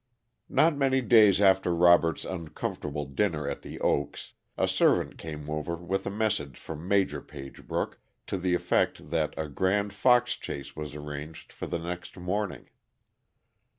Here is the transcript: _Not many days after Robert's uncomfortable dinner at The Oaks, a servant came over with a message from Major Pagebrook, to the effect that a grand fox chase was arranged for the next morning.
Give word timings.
_Not 0.49 0.75
many 0.75 0.99
days 1.01 1.39
after 1.39 1.75
Robert's 1.75 2.25
uncomfortable 2.25 3.05
dinner 3.05 3.47
at 3.47 3.61
The 3.61 3.79
Oaks, 3.81 4.33
a 4.57 4.67
servant 4.67 5.15
came 5.19 5.47
over 5.47 5.75
with 5.75 6.07
a 6.07 6.09
message 6.09 6.57
from 6.57 6.87
Major 6.87 7.21
Pagebrook, 7.21 7.99
to 8.25 8.39
the 8.39 8.55
effect 8.55 9.11
that 9.11 9.35
a 9.37 9.47
grand 9.47 9.93
fox 9.93 10.35
chase 10.35 10.75
was 10.75 10.95
arranged 10.95 11.53
for 11.53 11.67
the 11.67 11.77
next 11.77 12.17
morning. 12.17 12.71